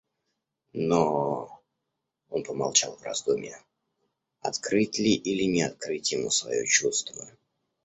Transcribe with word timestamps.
Но...— 0.73 1.59
он 2.31 2.41
помолчал 2.43 2.97
в 2.97 3.03
раздумьи, 3.03 3.55
открыть 4.41 4.97
ли 4.97 5.13
или 5.13 5.43
не 5.43 5.61
открыть 5.61 6.11
ему 6.11 6.31
свое 6.31 6.65
чувство. 6.65 7.27